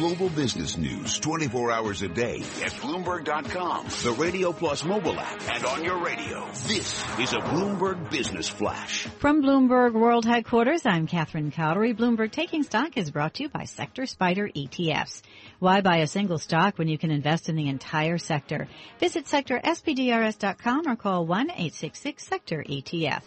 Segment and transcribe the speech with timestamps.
[0.00, 5.62] Global business news 24 hours a day at Bloomberg.com, the Radio Plus mobile app, and
[5.66, 6.46] on your radio.
[6.66, 9.02] This is a Bloomberg Business Flash.
[9.18, 11.94] From Bloomberg World Headquarters, I'm Catherine Cowdery.
[11.94, 15.20] Bloomberg Taking Stock is brought to you by Sector Spider ETFs.
[15.58, 18.68] Why buy a single stock when you can invest in the entire sector?
[19.00, 23.20] Visit sectorspdrs.com or call 1-866-SECTOR-ETF.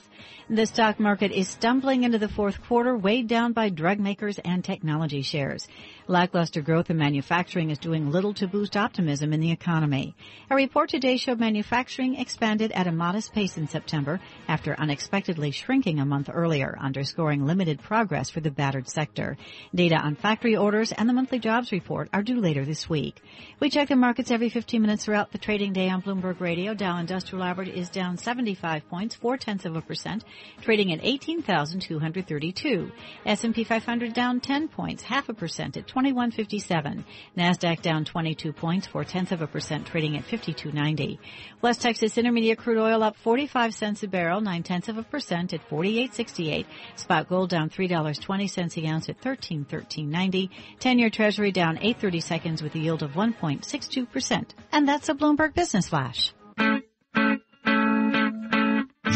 [0.49, 4.63] The stock market is stumbling into the fourth quarter, weighed down by drug makers and
[4.63, 5.67] technology shares.
[6.07, 10.13] Lackluster growth in manufacturing is doing little to boost optimism in the economy.
[10.49, 14.19] A report today showed manufacturing expanded at a modest pace in September
[14.49, 19.37] after unexpectedly shrinking a month earlier, underscoring limited progress for the battered sector.
[19.73, 23.21] Data on factory orders and the monthly jobs report are due later this week.
[23.61, 26.73] We check the markets every 15 minutes throughout the trading day on Bloomberg Radio.
[26.73, 30.25] Dow Industrial Average is down 75 points, four tenths of a percent,
[30.61, 32.91] trading at 18,232.
[33.25, 37.05] S&P 500 down 10 points, half a percent at 2157.
[37.37, 41.19] Nasdaq down 22 points, four tenths of a percent, trading at 5290.
[41.61, 45.53] West Texas Intermediate crude oil up 45 cents a barrel, nine tenths of a percent
[45.53, 46.65] at 4868.
[46.95, 50.49] Spot gold down three dollars 20 cents a ounce at 1313.90.
[50.79, 54.55] 10-year Treasury down 830 seconds with a yield of 1.62 percent.
[54.71, 56.33] And that's a Bloomberg Business Flash.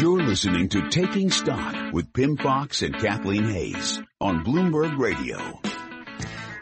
[0.00, 5.60] You're listening to Taking Stock with Pimm Fox and Kathleen Hays on Bloomberg Radio.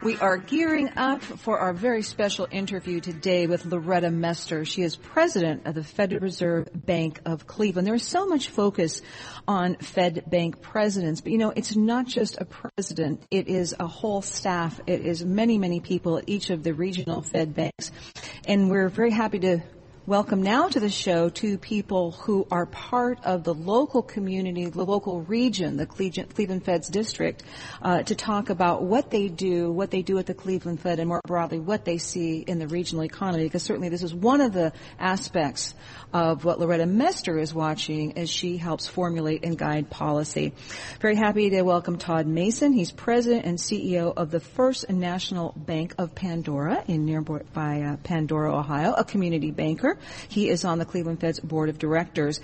[0.06, 4.64] We are gearing up for our very special interview today with Loretta Mester.
[4.64, 7.88] She is president of the Federal Reserve Bank of Cleveland.
[7.88, 9.02] There is so much focus
[9.48, 13.26] on Fed Bank presidents, but you know, it's not just a president.
[13.32, 14.80] It is a whole staff.
[14.86, 17.90] It is many, many people at each of the regional Fed banks.
[18.46, 19.60] And we're very happy to
[20.06, 24.84] welcome now to the show two people who are part of the local community, the
[24.84, 27.42] local region, the Cleveland Fed's district,
[27.82, 31.08] uh, to talk about what they do, what they do at the Cleveland Fed, and
[31.08, 33.44] more broadly, what they see in the regional economy.
[33.44, 35.74] Because certainly this is one of the aspects
[36.12, 40.54] of what Loretta Mester is watching as she helps formulate and guide policy.
[41.00, 42.72] Very happy to welcome Todd Mason.
[42.72, 48.56] He's president and CEO of the First National Bank of Pandora in nearby uh, Pandora,
[48.56, 49.95] Ohio, a community banker.
[50.28, 52.40] He is on the Cleveland Fed's board of directors.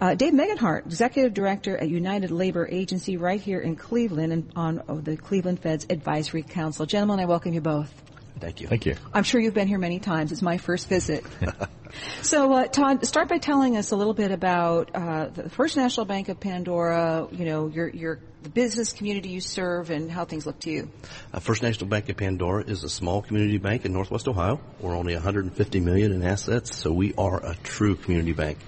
[0.00, 4.82] Uh, Dave Megenhardt, executive director at United Labor Agency right here in Cleveland and on
[4.88, 6.84] oh, the Cleveland Fed's advisory council.
[6.86, 7.92] Gentlemen, I welcome you both.
[8.40, 8.66] Thank you.
[8.66, 8.96] Thank you.
[9.12, 10.32] I'm sure you've been here many times.
[10.32, 11.24] It's my first visit.
[12.22, 16.06] so, uh, Todd, start by telling us a little bit about uh, the First National
[16.06, 17.28] Bank of Pandora.
[17.30, 20.90] You know, your your the business community you serve and how things look to you.
[21.32, 24.60] Uh, First National Bank of Pandora is a small community bank in Northwest Ohio.
[24.80, 28.58] We're only 150 million in assets, so we are a true community bank.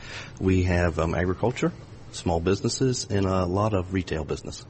[0.41, 1.73] We have um, agriculture,
[2.13, 4.65] small businesses, and a lot of retail business.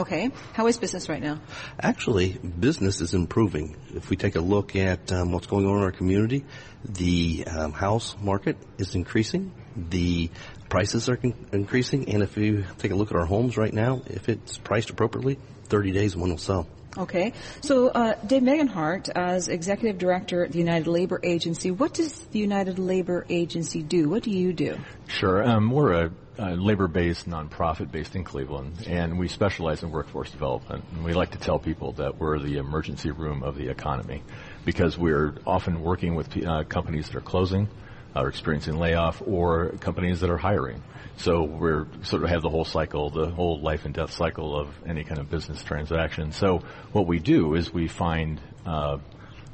[0.00, 0.30] Okay.
[0.54, 1.40] How is business right now?
[1.78, 3.76] Actually, business is improving.
[3.94, 6.46] If we take a look at um, what's going on in our community,
[6.86, 9.52] the um, house market is increasing.
[9.76, 10.30] The
[10.70, 12.08] prices are con- increasing.
[12.08, 15.38] And if you take a look at our homes right now, if it's priced appropriately,
[15.64, 16.66] 30 days one will sell.
[16.96, 17.34] Okay.
[17.60, 22.38] So, uh, Dave Megenhardt, as Executive Director at the United Labor Agency, what does the
[22.38, 24.08] United Labor Agency do?
[24.08, 24.78] What do you do?
[25.08, 25.46] Sure.
[25.46, 26.10] Um, we're a,
[26.40, 30.84] a labor-based nonprofit based in Cleveland, and we specialize in workforce development.
[30.92, 34.22] And we like to tell people that we're the emergency room of the economy
[34.64, 37.68] because we're often working with uh, companies that are closing,
[38.16, 40.82] are experiencing layoff, or companies that are hiring.
[41.18, 44.70] So we're sort of have the whole cycle, the whole life and death cycle of
[44.86, 46.32] any kind of business transaction.
[46.32, 48.96] So what we do is we find uh,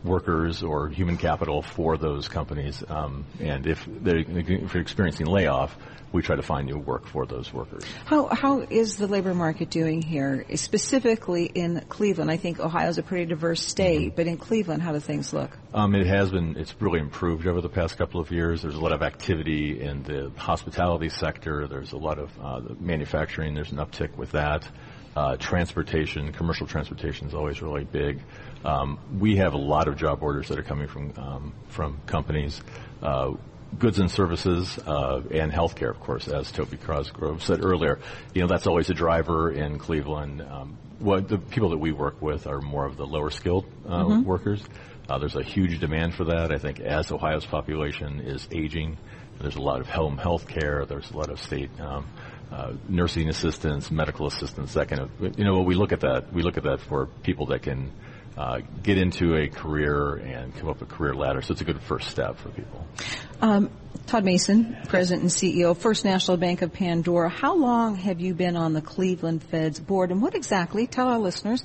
[0.07, 5.77] workers or human capital for those companies, um, and if they're, if they're experiencing layoff,
[6.13, 7.85] we try to find new work for those workers.
[8.05, 12.31] How how is the labor market doing here, specifically in Cleveland?
[12.31, 14.17] I think Ohio is a pretty diverse state, mm-hmm.
[14.17, 15.51] but in Cleveland, how do things look?
[15.75, 16.57] Um, it has been.
[16.57, 18.63] It's really improved over the past couple of years.
[18.63, 21.67] There's a lot of activity in the hospitality sector.
[21.67, 23.55] There's a lot of uh, manufacturing.
[23.55, 24.69] There's an uptick with that.
[25.17, 28.21] Uh, transportation, commercial transportation is always really big.
[28.67, 32.61] Um, we have a lot of job orders that are coming from um, from companies.
[33.03, 33.33] Uh,
[33.79, 37.99] goods and services uh, and healthcare, of course, as Toby Cosgrove said earlier.
[38.35, 40.43] You know, that's always a driver in Cleveland.
[40.43, 44.05] Um, what the people that we work with are more of the lower skilled uh,
[44.05, 44.23] mm-hmm.
[44.23, 44.63] workers.
[45.09, 46.53] Uh, there's a huge demand for that.
[46.53, 48.99] I think as Ohio's population is aging,
[49.41, 50.85] there's a lot of home health care.
[50.85, 52.07] There's a lot of state um,
[52.51, 55.39] uh, nursing assistants, medical assistants, that kind of.
[55.39, 56.33] You know, we look at that.
[56.33, 57.93] We look at that for people that can
[58.37, 61.43] uh, get into a career and come up a career ladder.
[61.43, 62.87] So it's a good first step for people.
[63.41, 63.71] Um,
[64.07, 67.29] Todd Mason, President and CEO, First National Bank of Pandora.
[67.29, 70.87] How long have you been on the Cleveland Fed's board, and what exactly?
[70.87, 71.65] Tell our listeners,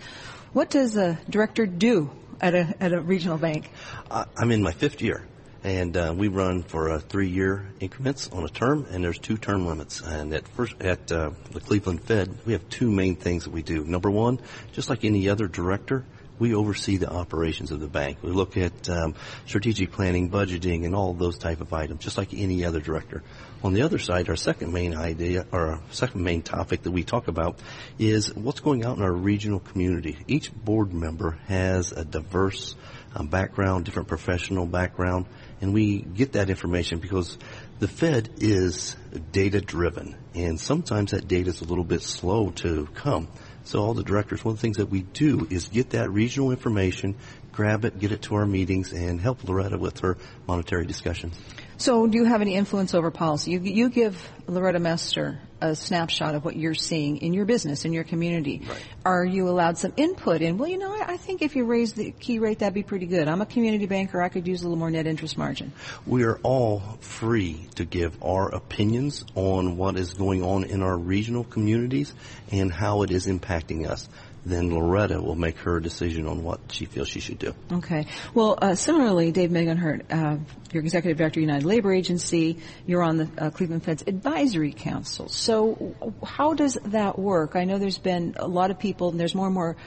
[0.54, 3.69] what does a director do at a at a regional bank?
[4.10, 5.25] I'm in my fifth year.
[5.63, 9.67] And uh, we run for uh, three-year increments on a term, and there's two term
[9.67, 10.01] limits.
[10.01, 13.61] And at first, at uh, the Cleveland Fed, we have two main things that we
[13.61, 13.83] do.
[13.83, 14.39] Number one,
[14.71, 16.03] just like any other director,
[16.39, 18.17] we oversee the operations of the bank.
[18.23, 19.13] We look at um,
[19.45, 23.21] strategic planning, budgeting, and all those type of items, just like any other director.
[23.63, 27.03] On the other side, our second main idea, or our second main topic that we
[27.03, 27.59] talk about
[27.99, 30.17] is what's going out in our regional community.
[30.27, 32.73] Each board member has a diverse
[33.15, 35.27] um, background, different professional background,
[35.61, 37.37] and we get that information because
[37.79, 38.95] the Fed is
[39.31, 43.27] data driven, and sometimes that data is a little bit slow to come.
[43.63, 46.51] So all the directors, one of the things that we do is get that regional
[46.51, 47.15] information,
[47.51, 50.17] grab it, get it to our meetings, and help Loretta with her
[50.47, 51.35] monetary discussions.
[51.77, 53.51] So do you have any influence over policy?
[53.51, 57.93] You, you give Loretta Mester a snapshot of what you're seeing in your business, in
[57.93, 58.63] your community.
[58.67, 58.83] Right.
[59.05, 61.93] Are you allowed some input in, well, you know, I, I think if you raise
[61.93, 63.27] the key rate, that'd be pretty good.
[63.27, 64.21] I'm a community banker.
[64.21, 65.71] I could use a little more net interest margin.
[66.05, 70.97] We are all free to give our opinions on what is going on in our
[70.97, 72.13] regional communities
[72.51, 74.09] and how it is impacting us
[74.45, 77.53] then Loretta will make her decision on what she feels she should do.
[77.71, 78.07] Okay.
[78.33, 80.38] Well, uh, similarly, Dave Megenhardt, uh,
[80.71, 82.57] you're executive director of United Labor Agency.
[82.88, 85.29] You're on the uh, Cleveland Fed's advisory council.
[85.29, 87.55] So, how does that work?
[87.55, 89.77] I know there's been a lot of people, and there's more and more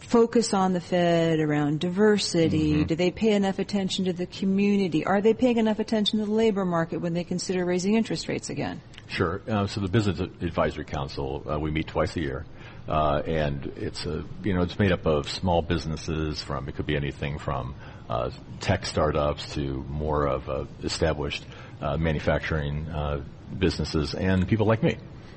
[0.00, 2.74] focus on the Fed around diversity?
[2.74, 2.82] Mm-hmm.
[2.84, 5.04] Do they pay enough attention to the community?
[5.04, 8.50] Are they paying enough attention to the labor market when they consider raising interest rates
[8.50, 8.80] again?
[9.08, 9.40] Sure.
[9.48, 12.44] Uh, so the Business Advisory Council, uh, we meet twice a year.
[12.88, 16.86] Uh, and it's a you know it's made up of small businesses from it could
[16.86, 17.74] be anything from
[18.08, 18.30] uh,
[18.60, 21.44] tech startups to more of uh, established
[21.82, 23.22] uh, manufacturing uh,
[23.58, 24.96] businesses and people like me,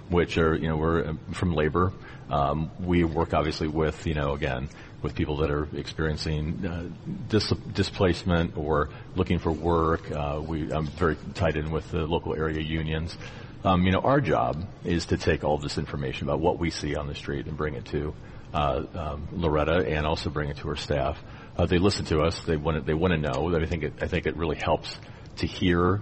[0.09, 1.91] which are you know we're uh, from labor.
[2.29, 4.69] Um, we work obviously with you know again
[5.01, 6.95] with people that are experiencing
[7.27, 10.09] dis- displacement or looking for work.
[10.47, 13.17] we I'm very tied in with the local area unions.
[13.63, 16.95] Um, you know, our job is to take all this information about what we see
[16.95, 18.13] on the street and bring it to
[18.53, 21.21] uh, um, Loretta and also bring it to her staff.
[21.57, 22.41] Uh, they listen to us.
[22.41, 23.55] They want to, they want to know.
[23.55, 24.97] I think it, I think it really helps
[25.37, 26.01] to hear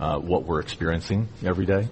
[0.00, 1.88] uh, what we're experiencing every day.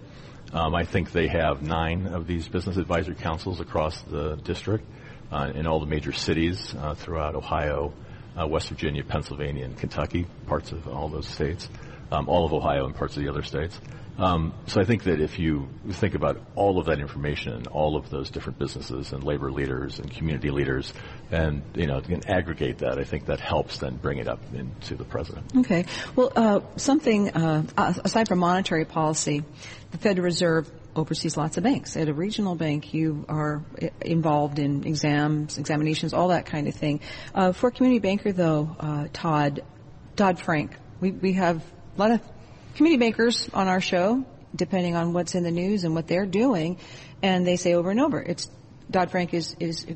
[0.52, 4.84] Um, I think they have nine of these business advisory councils across the district
[5.32, 7.92] uh, in all the major cities uh, throughout Ohio,
[8.38, 11.68] uh, West Virginia, Pennsylvania, and Kentucky, parts of all those states,
[12.12, 13.78] um, all of Ohio and parts of the other states.
[14.18, 17.96] Um, so I think that if you think about all of that information and all
[17.96, 20.92] of those different businesses and labor leaders and community leaders,
[21.30, 24.94] and you know, can aggregate that, I think that helps then bring it up into
[24.94, 25.46] the president.
[25.56, 25.86] Okay.
[26.14, 29.42] Well, uh, something uh, aside from monetary policy,
[29.90, 31.96] the Federal Reserve oversees lots of banks.
[31.96, 33.62] At a regional bank, you are
[34.00, 37.00] involved in exams, examinations, all that kind of thing.
[37.34, 39.64] Uh, for a community banker, though, uh, Todd
[40.14, 41.64] Dodd Frank, we we have
[41.96, 42.20] a lot of
[42.74, 46.78] community bankers on our show, depending on what's in the news and what they're doing,
[47.22, 48.50] and they say over and over, it's
[48.90, 49.86] Dodd-Frank is is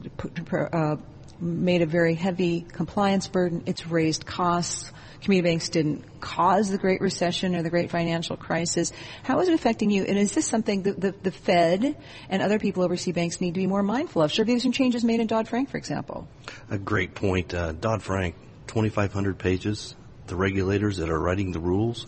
[0.52, 0.96] uh,
[1.40, 3.62] made a very heavy compliance burden.
[3.66, 4.92] It's raised costs.
[5.20, 8.92] Community banks didn't cause the Great Recession or the Great Financial Crisis.
[9.24, 10.04] How is it affecting you?
[10.04, 11.96] And is this something that the, the Fed
[12.28, 14.30] and other people overseas banks need to be more mindful of?
[14.30, 16.28] Should there be some changes made in Dodd-Frank, for example?
[16.70, 17.52] A great point.
[17.52, 18.36] Uh, Dodd-Frank,
[18.68, 19.96] 2,500 pages.
[20.28, 22.06] The regulators that are writing the rules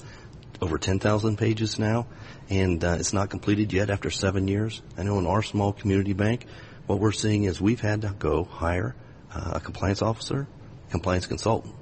[0.61, 2.07] over 10,000 pages now,
[2.49, 4.83] and uh, it's not completed yet after seven years.
[4.97, 6.47] I know in our small community bank,
[6.87, 8.95] what we're seeing is we've had to go hire
[9.33, 10.47] uh, a compliance officer,
[10.91, 11.75] compliance consultant,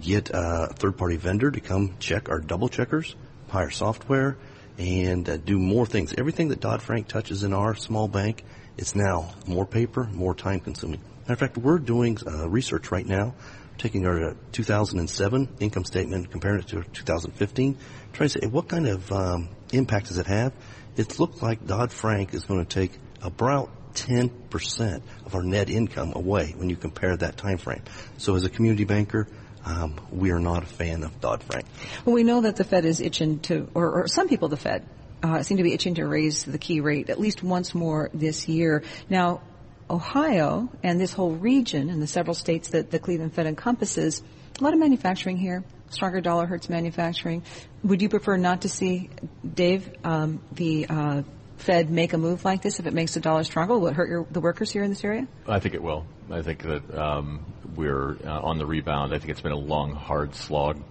[0.00, 3.14] get a third-party vendor to come check our double checkers,
[3.48, 4.36] hire software,
[4.78, 6.14] and uh, do more things.
[6.16, 8.44] Everything that Dodd-Frank touches in our small bank,
[8.76, 11.00] it's now more paper, more time-consuming.
[11.22, 13.34] Matter of fact, we're doing uh, research right now
[13.78, 17.76] taking our 2007 income statement, comparing it to 2015,
[18.12, 20.52] trying to say what kind of um, impact does it have?
[20.96, 22.92] It looks like Dodd-Frank is going to take
[23.22, 27.82] about 10% of our net income away when you compare that time frame.
[28.18, 29.26] So as a community banker,
[29.64, 31.66] um, we are not a fan of Dodd-Frank.
[32.04, 34.86] Well, we know that the Fed is itching to, or, or some people, the Fed,
[35.22, 38.48] uh, seem to be itching to raise the key rate at least once more this
[38.48, 38.84] year.
[39.08, 39.40] Now,
[39.88, 44.22] Ohio and this whole region and the several states that the Cleveland Fed encompasses,
[44.58, 45.64] a lot of manufacturing here.
[45.90, 47.44] Stronger dollar hurts manufacturing.
[47.84, 49.10] Would you prefer not to see,
[49.54, 51.22] Dave, um, the uh,
[51.58, 53.78] Fed make a move like this if it makes the dollar stronger?
[53.78, 55.28] Will it hurt your, the workers here in this area?
[55.46, 56.04] I think it will.
[56.30, 57.44] I think that um,
[57.76, 59.14] we're uh, on the rebound.
[59.14, 60.82] I think it's been a long, hard slog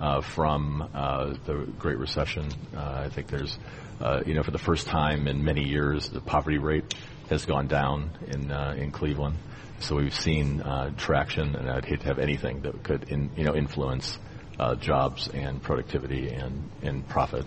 [0.00, 2.48] uh, from uh, the Great Recession.
[2.76, 3.56] Uh, I think there's,
[4.00, 6.94] uh, you know, for the first time in many years, the poverty rate
[7.30, 9.36] has gone down in uh, in Cleveland.
[9.80, 10.62] So we've seen
[10.98, 14.18] traction, and I'd hate to have anything that could, in, you know, influence
[14.60, 17.46] uh, jobs and productivity and, and profit.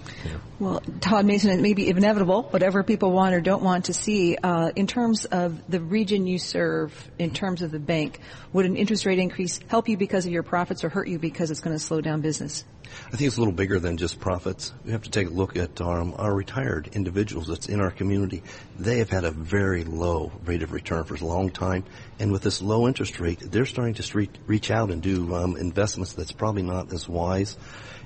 [0.60, 4.36] Well, Todd Mason, it may be inevitable, whatever people want or don't want to see.
[4.36, 8.20] Uh, in terms of the region you serve, in terms of the bank,
[8.52, 11.52] would an interest rate increase help you because of your profits or hurt you because
[11.52, 12.66] it's going to slow down business?
[13.08, 14.74] I think it's a little bigger than just profits.
[14.86, 18.44] We have to take a look at um, our retired individuals that's in our community.
[18.78, 21.84] They have had a very low rate of return for a long time,
[22.20, 26.14] and with this low interest rate, they're starting to reach out and do um, investments
[26.14, 27.58] that's probably not as wise.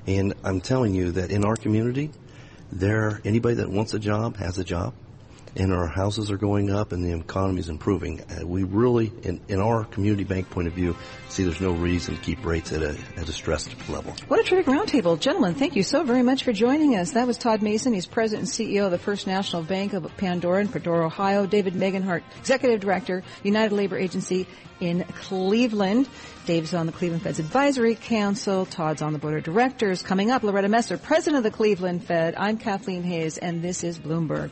[0.06, 2.12] And I'm telling you that in our community,
[2.72, 4.94] there anybody that wants a job has a job
[5.58, 8.22] and our houses are going up and the economy is improving.
[8.22, 10.96] Uh, we really, in, in our community bank point of view,
[11.30, 14.16] see there's no reason to keep rates at a, at a stressed level.
[14.28, 15.20] What a terrific roundtable.
[15.20, 17.12] Gentlemen, thank you so very much for joining us.
[17.12, 17.94] That was Todd Mason.
[17.94, 21.48] He's president and CEO of the First National Bank of Pandora in Pandora, Ohio.
[21.48, 24.48] David Megenhardt, executive director, United Labor Agency
[24.80, 26.08] in Cleveland.
[26.46, 28.66] Dave's on the Cleveland Fed's Advisory Council.
[28.68, 30.04] Todd's on the board of directors.
[30.04, 32.36] Coming up, Loretta Mester, president of the Cleveland Fed.
[32.38, 34.52] I'm Kathleen Hays, and this is Bloomberg.